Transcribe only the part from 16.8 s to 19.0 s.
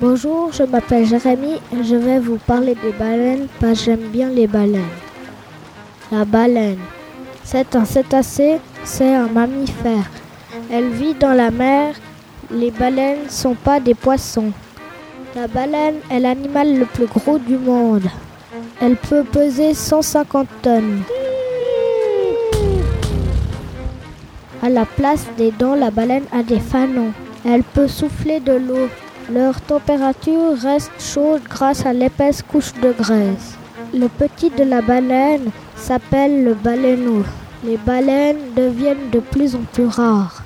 plus gros du monde. Elle